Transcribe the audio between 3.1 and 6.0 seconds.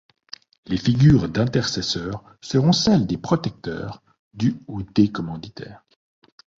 protecteurs du ou des commanditaires.